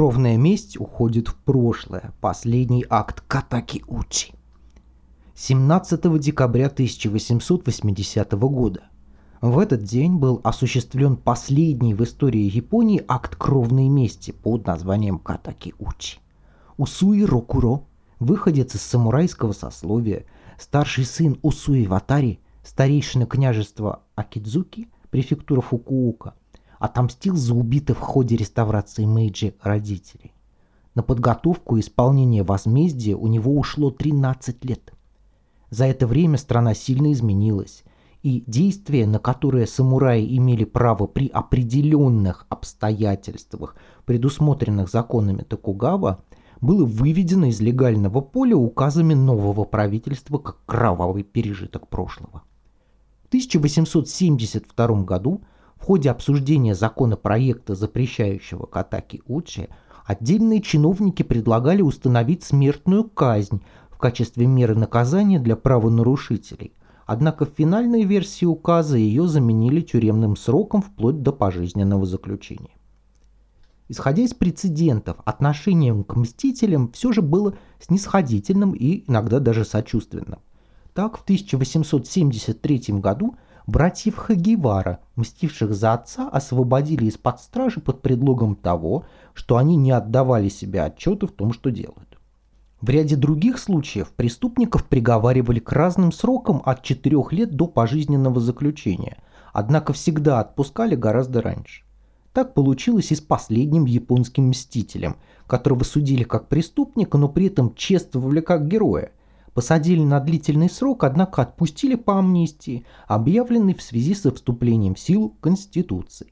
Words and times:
Кровная 0.00 0.38
месть 0.38 0.80
уходит 0.80 1.28
в 1.28 1.34
прошлое. 1.34 2.14
Последний 2.22 2.86
акт 2.88 3.22
Катаки 3.28 3.84
Учи. 3.86 4.32
17 5.34 6.18
декабря 6.18 6.68
1880 6.68 8.32
года. 8.32 8.84
В 9.42 9.58
этот 9.58 9.82
день 9.82 10.16
был 10.16 10.40
осуществлен 10.42 11.18
последний 11.18 11.92
в 11.92 12.02
истории 12.02 12.50
Японии 12.50 13.04
акт 13.08 13.36
кровной 13.36 13.90
мести 13.90 14.30
под 14.30 14.66
названием 14.66 15.18
Катаки 15.18 15.74
Учи. 15.78 16.18
Усуи 16.78 17.22
Рокуро, 17.22 17.82
выходец 18.20 18.74
из 18.74 18.80
самурайского 18.80 19.52
сословия, 19.52 20.24
старший 20.58 21.04
сын 21.04 21.38
Усуи 21.42 21.84
Ватари, 21.84 22.40
старейшина 22.62 23.26
княжества 23.26 24.00
Акидзуки, 24.14 24.88
префектура 25.10 25.60
Фукуока, 25.60 26.32
отомстил 26.80 27.36
за 27.36 27.54
убитых 27.54 27.98
в 27.98 28.00
ходе 28.00 28.36
реставрации 28.36 29.04
Мэйджи 29.04 29.54
родителей. 29.62 30.32
На 30.94 31.02
подготовку 31.02 31.76
и 31.76 31.80
исполнение 31.80 32.42
возмездия 32.42 33.14
у 33.14 33.28
него 33.28 33.56
ушло 33.56 33.90
13 33.90 34.64
лет. 34.64 34.92
За 35.68 35.84
это 35.84 36.08
время 36.08 36.38
страна 36.38 36.74
сильно 36.74 37.12
изменилась, 37.12 37.84
и 38.22 38.42
действия, 38.46 39.06
на 39.06 39.18
которые 39.18 39.66
самураи 39.66 40.36
имели 40.36 40.64
право 40.64 41.06
при 41.06 41.28
определенных 41.28 42.46
обстоятельствах, 42.48 43.76
предусмотренных 44.04 44.90
законами 44.90 45.42
Токугава, 45.42 46.24
было 46.60 46.84
выведено 46.84 47.46
из 47.46 47.60
легального 47.60 48.20
поля 48.20 48.56
указами 48.56 49.14
нового 49.14 49.64
правительства 49.64 50.38
как 50.38 50.58
кровавый 50.66 51.22
пережиток 51.22 51.88
прошлого. 51.88 52.42
В 53.24 53.28
1872 53.28 55.02
году 55.04 55.42
в 55.80 55.84
ходе 55.84 56.10
обсуждения 56.10 56.74
законопроекта, 56.74 57.74
запрещающего 57.74 58.66
катаки 58.66 59.22
Учи, 59.26 59.68
отдельные 60.04 60.60
чиновники 60.60 61.22
предлагали 61.22 61.80
установить 61.80 62.44
смертную 62.44 63.04
казнь 63.04 63.62
в 63.90 63.96
качестве 63.96 64.46
меры 64.46 64.74
наказания 64.74 65.40
для 65.40 65.56
правонарушителей. 65.56 66.74
Однако 67.06 67.46
в 67.46 67.50
финальной 67.56 68.04
версии 68.04 68.44
указа 68.44 68.98
ее 68.98 69.26
заменили 69.26 69.80
тюремным 69.80 70.36
сроком 70.36 70.82
вплоть 70.82 71.22
до 71.22 71.32
пожизненного 71.32 72.04
заключения. 72.06 72.76
Исходя 73.88 74.22
из 74.22 74.34
прецедентов, 74.34 75.16
отношение 75.24 76.04
к 76.04 76.14
мстителям 76.14 76.92
все 76.92 77.10
же 77.10 77.22
было 77.22 77.54
снисходительным 77.80 78.72
и 78.72 79.02
иногда 79.08 79.40
даже 79.40 79.64
сочувственным. 79.64 80.38
Так, 80.94 81.18
в 81.18 81.22
1873 81.22 83.00
году 83.00 83.34
братьев 83.70 84.16
Хагивара, 84.16 85.00
мстивших 85.16 85.74
за 85.74 85.94
отца, 85.94 86.28
освободили 86.28 87.06
из-под 87.06 87.40
стражи 87.40 87.80
под 87.80 88.02
предлогом 88.02 88.56
того, 88.56 89.04
что 89.32 89.56
они 89.56 89.76
не 89.76 89.92
отдавали 89.92 90.48
себе 90.48 90.82
отчета 90.82 91.26
в 91.26 91.32
том, 91.32 91.52
что 91.52 91.70
делают. 91.70 92.18
В 92.80 92.88
ряде 92.88 93.16
других 93.16 93.58
случаев 93.58 94.08
преступников 94.10 94.86
приговаривали 94.86 95.60
к 95.60 95.70
разным 95.72 96.12
срокам 96.12 96.62
от 96.64 96.82
4 96.82 97.16
лет 97.30 97.54
до 97.54 97.66
пожизненного 97.66 98.40
заключения, 98.40 99.18
однако 99.52 99.92
всегда 99.92 100.40
отпускали 100.40 100.94
гораздо 100.94 101.42
раньше. 101.42 101.84
Так 102.32 102.54
получилось 102.54 103.12
и 103.12 103.16
с 103.16 103.20
последним 103.20 103.84
японским 103.84 104.48
мстителем, 104.48 105.16
которого 105.46 105.82
судили 105.84 106.22
как 106.22 106.48
преступника, 106.48 107.18
но 107.18 107.28
при 107.28 107.46
этом 107.46 107.74
чествовали 107.74 108.40
как 108.40 108.68
героя. 108.68 109.12
Посадили 109.60 110.02
на 110.02 110.20
длительный 110.20 110.70
срок, 110.70 111.04
однако 111.04 111.42
отпустили 111.42 111.94
по 111.94 112.18
амнистии, 112.18 112.86
объявленной 113.06 113.74
в 113.74 113.82
связи 113.82 114.14
со 114.14 114.32
вступлением 114.32 114.94
в 114.94 114.98
силу 114.98 115.36
Конституции. 115.42 116.28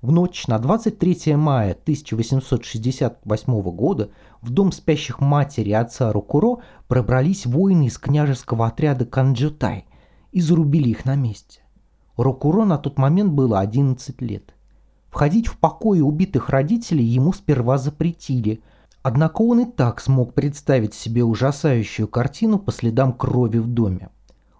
В 0.00 0.10
ночь 0.10 0.46
на 0.46 0.58
23 0.58 1.36
мая 1.36 1.72
1868 1.72 3.62
года 3.72 4.08
в 4.40 4.48
дом 4.48 4.72
спящих 4.72 5.20
матери 5.20 5.68
и 5.68 5.74
отца 5.74 6.10
Рокуро 6.10 6.62
пробрались 6.88 7.44
воины 7.44 7.88
из 7.88 7.98
княжеского 7.98 8.68
отряда 8.68 9.04
Канджутай 9.04 9.84
и 10.32 10.40
зарубили 10.40 10.88
их 10.88 11.04
на 11.04 11.14
месте. 11.14 11.60
Рокуро 12.16 12.64
на 12.64 12.78
тот 12.78 12.96
момент 12.96 13.32
было 13.32 13.60
11 13.60 14.22
лет. 14.22 14.54
Входить 15.10 15.46
в 15.46 15.58
покои 15.58 16.00
убитых 16.00 16.48
родителей 16.48 17.04
ему 17.04 17.34
сперва 17.34 17.76
запретили, 17.76 18.62
однако 19.06 19.42
он 19.42 19.60
и 19.60 19.64
так 19.64 20.00
смог 20.00 20.34
представить 20.34 20.92
себе 20.92 21.22
ужасающую 21.22 22.08
картину 22.08 22.58
по 22.58 22.72
следам 22.72 23.12
крови 23.12 23.58
в 23.58 23.68
доме. 23.68 24.08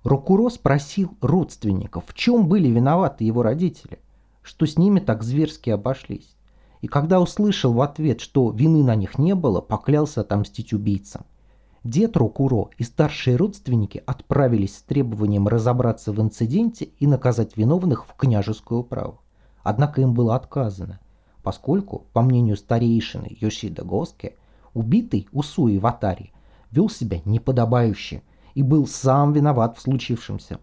Рокуро 0.05 0.51
спросил 0.51 1.11
родственников, 1.21 2.05
в 2.07 2.15
чем 2.15 2.47
были 2.47 2.69
виноваты 2.69 3.25
его 3.25 3.43
родители, 3.43 3.99
что 4.43 4.65
с 4.65 4.79
ними 4.79 5.01
так 5.01 5.25
зверски 5.25 5.71
обошлись. 5.71 6.37
И 6.81 6.87
когда 6.87 7.21
услышал 7.21 7.73
в 7.73 7.81
ответ, 7.81 8.21
что 8.21 8.51
вины 8.53 8.85
на 8.85 8.95
них 8.95 9.19
не 9.19 9.35
было, 9.35 9.61
поклялся 9.61 10.21
отомстить 10.21 10.73
убийцам. 10.73 11.23
Дед 11.83 12.17
Рокуро 12.17 12.69
и 12.79 12.85
старшие 12.85 13.35
родственники 13.35 14.01
отправились 14.07 14.77
с 14.77 14.83
требованием 14.83 15.49
разобраться 15.49 16.13
в 16.13 16.21
инциденте 16.21 16.91
и 17.01 17.09
наказать 17.09 17.57
виновных 17.57 18.07
в 18.07 18.15
княжескую 18.15 18.83
управу. 18.83 19.23
Однако 19.65 20.03
им 20.03 20.15
было 20.15 20.37
отказано, 20.37 21.01
поскольку, 21.47 22.07
по 22.13 22.23
мнению 22.23 22.57
старейшины 22.57 23.37
Йошида 23.41 23.85
Госке, 23.85 24.35
убитый 24.75 25.29
Усуи 25.31 25.79
Ватари 25.79 26.33
вел 26.73 26.91
себя 26.91 27.21
неподобающе 27.25 28.25
и 28.57 28.65
был 28.65 28.89
сам 28.89 29.33
виноват 29.33 29.79
в 29.79 29.81
случившемся. 29.81 30.59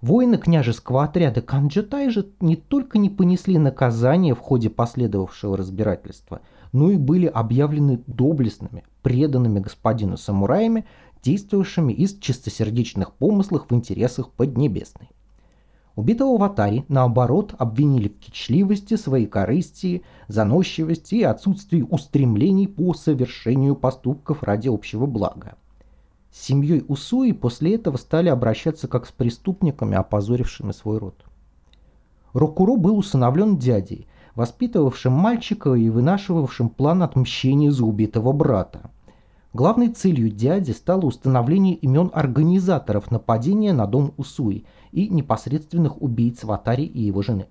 Воины 0.00 0.38
княжеского 0.38 1.02
отряда 1.02 1.42
Канджатай 1.42 2.10
же 2.10 2.28
не 2.38 2.54
только 2.54 2.98
не 2.98 3.10
понесли 3.10 3.58
наказание 3.58 4.36
в 4.36 4.38
ходе 4.38 4.70
последовавшего 4.70 5.56
разбирательства, 5.56 6.42
но 6.70 6.92
и 6.92 6.96
были 6.96 7.26
объявлены 7.26 8.00
доблестными, 8.06 8.84
преданными 9.02 9.58
господину 9.58 10.16
самураями, 10.16 10.84
действовавшими 11.24 11.92
из 11.92 12.16
чистосердечных 12.20 13.14
помыслов 13.14 13.66
в 13.68 13.74
интересах 13.74 14.30
Поднебесной. 14.30 15.08
Убитого 15.96 16.38
Ватари, 16.38 16.84
наоборот, 16.88 17.54
обвинили 17.56 18.08
в 18.08 18.18
кичливости, 18.18 18.96
своей 18.96 19.26
корысти, 19.26 20.02
заносчивости 20.26 21.16
и 21.16 21.22
отсутствии 21.22 21.82
устремлений 21.82 22.66
по 22.66 22.94
совершению 22.94 23.76
поступков 23.76 24.42
ради 24.42 24.68
общего 24.68 25.06
блага. 25.06 25.54
С 26.32 26.46
семьей 26.46 26.84
Усуи 26.88 27.30
после 27.30 27.76
этого 27.76 27.96
стали 27.96 28.28
обращаться 28.28 28.88
как 28.88 29.06
с 29.06 29.12
преступниками, 29.12 29.96
опозорившими 29.96 30.72
свой 30.72 30.98
род. 30.98 31.24
Рокуро 32.32 32.74
был 32.74 32.98
усыновлен 32.98 33.56
дядей, 33.56 34.08
воспитывавшим 34.34 35.12
мальчика 35.12 35.74
и 35.74 35.88
вынашивавшим 35.88 36.70
план 36.70 37.04
отмщения 37.04 37.70
за 37.70 37.84
убитого 37.84 38.32
брата. 38.32 38.90
Главной 39.54 39.90
целью 39.90 40.30
дяди 40.30 40.72
стало 40.72 41.02
установление 41.02 41.76
имен 41.76 42.10
организаторов 42.12 43.12
нападения 43.12 43.72
на 43.72 43.86
дом 43.86 44.12
Усуи 44.16 44.64
и 44.90 45.08
непосредственных 45.08 46.02
убийц 46.02 46.42
Ватари 46.42 46.84
и 46.84 47.02
его 47.02 47.22
жены. 47.22 47.46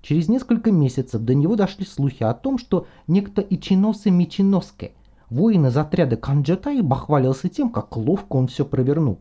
Через 0.00 0.28
несколько 0.28 0.70
месяцев 0.70 1.20
до 1.20 1.34
него 1.34 1.56
дошли 1.56 1.84
слухи 1.84 2.22
о 2.22 2.34
том, 2.34 2.56
что 2.56 2.86
некто 3.08 3.42
Ичиносе 3.42 4.12
Мичиноске, 4.12 4.92
воин 5.28 5.66
из 5.66 5.76
отряда 5.76 6.16
Канджатай, 6.16 6.82
бахвалился 6.82 7.48
тем, 7.48 7.70
как 7.70 7.96
ловко 7.96 8.36
он 8.36 8.46
все 8.46 8.64
провернул, 8.64 9.18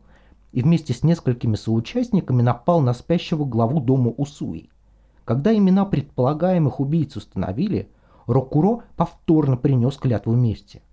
и 0.51 0.61
вместе 0.61 0.93
с 0.93 1.01
несколькими 1.01 1.55
соучастниками 1.55 2.43
напал 2.43 2.79
на 2.79 2.93
спящего 2.93 3.43
главу 3.43 3.79
дома 3.79 4.11
Усуи. 4.11 4.69
Когда 5.25 5.51
имена 5.51 5.83
предполагаемых 5.83 6.79
убийц 6.79 7.15
установили, 7.15 7.89
Рокуро 8.27 8.83
повторно 8.97 9.57
принес 9.57 9.97
клятву 9.97 10.35
мести. 10.35 10.83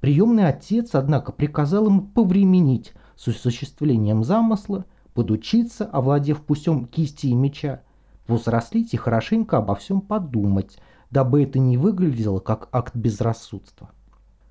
Приемный 0.00 0.48
отец, 0.48 0.94
однако, 0.94 1.30
приказал 1.30 1.86
ему 1.86 2.02
повременить 2.02 2.94
с 3.16 3.28
осуществлением 3.28 4.24
замысла, 4.24 4.86
подучиться, 5.12 5.84
овладев 5.84 6.40
путем 6.42 6.86
кисти 6.86 7.26
и 7.26 7.34
меча, 7.34 7.82
возрослить 8.26 8.94
и 8.94 8.96
хорошенько 8.96 9.58
обо 9.58 9.74
всем 9.74 10.00
подумать, 10.00 10.78
дабы 11.10 11.42
это 11.42 11.58
не 11.58 11.76
выглядело 11.76 12.38
как 12.38 12.68
акт 12.72 12.96
безрассудства. 12.96 13.90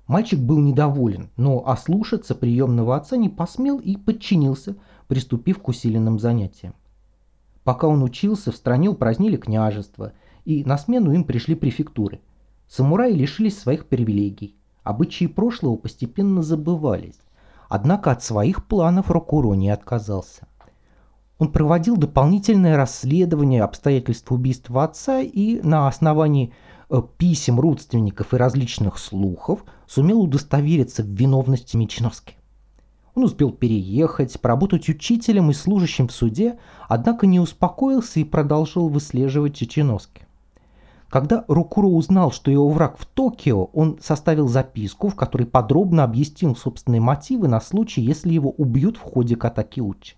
Мальчик 0.06 0.38
был 0.38 0.58
недоволен, 0.58 1.30
но 1.36 1.66
ослушаться 1.66 2.34
приемного 2.34 2.96
отца 2.96 3.16
не 3.16 3.28
посмел 3.28 3.78
и 3.78 3.96
подчинился, 3.96 4.76
приступив 5.08 5.60
к 5.60 5.68
усиленным 5.68 6.18
занятиям. 6.18 6.74
Пока 7.64 7.88
он 7.88 8.02
учился, 8.02 8.52
в 8.52 8.56
стране 8.56 8.88
упразднили 8.88 9.36
княжество, 9.36 10.12
и 10.44 10.64
на 10.64 10.78
смену 10.78 11.12
им 11.12 11.24
пришли 11.24 11.54
префектуры. 11.54 12.20
Самураи 12.68 13.12
лишились 13.12 13.58
своих 13.58 13.86
привилегий. 13.86 14.56
Обычаи 14.82 15.26
прошлого 15.26 15.76
постепенно 15.76 16.42
забывались. 16.42 17.20
Однако 17.68 18.10
от 18.10 18.22
своих 18.22 18.66
планов 18.66 19.10
Рокуро 19.10 19.54
не 19.54 19.70
отказался. 19.70 20.48
Он 21.38 21.52
проводил 21.52 21.96
дополнительное 21.96 22.76
расследование 22.76 23.62
обстоятельств 23.62 24.30
убийства 24.30 24.84
отца 24.84 25.20
и 25.20 25.60
на 25.62 25.88
основании 25.88 26.52
э, 26.90 27.02
писем 27.16 27.58
родственников 27.60 28.34
и 28.34 28.36
различных 28.36 28.98
слухов 28.98 29.64
сумел 29.86 30.20
удостовериться 30.20 31.02
в 31.02 31.06
виновности 31.06 31.76
Мичиновски. 31.76 32.36
Он 33.14 33.24
успел 33.24 33.52
переехать, 33.52 34.38
поработать 34.40 34.88
учителем 34.88 35.50
и 35.50 35.54
служащим 35.54 36.08
в 36.08 36.12
суде, 36.12 36.58
однако 36.88 37.26
не 37.26 37.40
успокоился 37.40 38.20
и 38.20 38.24
продолжил 38.24 38.88
выслеживать 38.88 39.56
Чеченовски. 39.56 40.26
Когда 41.10 41.44
Рукуро 41.48 41.88
узнал, 41.88 42.30
что 42.30 42.52
его 42.52 42.68
враг 42.68 42.96
в 42.96 43.04
Токио, 43.04 43.64
он 43.72 43.98
составил 44.00 44.46
записку, 44.46 45.08
в 45.08 45.16
которой 45.16 45.44
подробно 45.44 46.04
объяснил 46.04 46.54
собственные 46.54 47.00
мотивы 47.00 47.48
на 47.48 47.60
случай, 47.60 48.00
если 48.00 48.32
его 48.32 48.50
убьют 48.50 48.96
в 48.96 49.00
ходе 49.00 49.34
Катакиучи. 49.34 50.14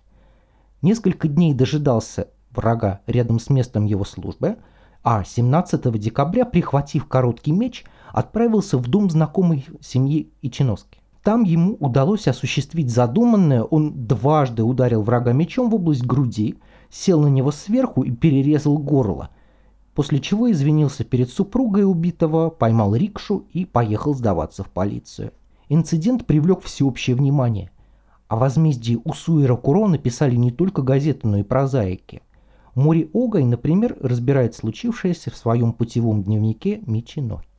Несколько 0.83 1.27
дней 1.27 1.55
дожидался 1.55 2.27
врага 2.51 3.01
рядом 3.07 3.39
с 3.39 3.49
местом 3.49 3.85
его 3.85 4.05
службы, 4.05 4.57
а 5.03 5.23
17 5.23 5.99
декабря, 5.99 6.45
прихватив 6.45 7.07
короткий 7.07 7.53
меч, 7.53 7.85
отправился 8.11 8.77
в 8.77 8.87
дом 8.87 9.09
знакомой 9.09 9.65
семьи 9.81 10.31
Ичиноски. 10.43 10.99
Там 11.23 11.43
ему 11.43 11.75
удалось 11.79 12.27
осуществить 12.27 12.91
задуманное, 12.91 13.63
он 13.63 14.05
дважды 14.05 14.61
ударил 14.61 15.01
врага 15.01 15.33
мечом 15.33 15.71
в 15.71 15.75
область 15.75 16.05
груди, 16.05 16.59
сел 16.91 17.19
на 17.21 17.27
него 17.27 17.51
сверху 17.51 18.03
и 18.03 18.11
перерезал 18.11 18.77
горло, 18.77 19.29
после 19.93 20.19
чего 20.19 20.51
извинился 20.51 21.03
перед 21.03 21.29
супругой 21.29 21.85
убитого, 21.85 22.49
поймал 22.49 22.95
рикшу 22.95 23.45
и 23.53 23.65
поехал 23.65 24.13
сдаваться 24.13 24.63
в 24.63 24.69
полицию. 24.69 25.33
Инцидент 25.69 26.25
привлек 26.25 26.61
всеобщее 26.61 27.15
внимание. 27.15 27.71
О 28.27 28.35
возмездии 28.35 28.99
Усуира 29.03 29.55
Куро 29.55 29.87
написали 29.87 30.35
не 30.35 30.51
только 30.51 30.81
газеты, 30.81 31.27
но 31.27 31.37
и 31.37 31.43
прозаики. 31.43 32.21
Мори 32.75 33.09
Огай, 33.13 33.43
например, 33.43 33.95
разбирает 34.01 34.55
случившееся 34.55 35.29
в 35.29 35.37
своем 35.37 35.73
путевом 35.73 36.23
дневнике 36.23 36.81
Мичиноки. 36.87 37.52